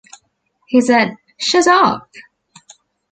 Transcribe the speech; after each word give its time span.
He 0.65 0.81
said, 0.81 1.15
shut 1.37 1.67
up! 1.67 2.09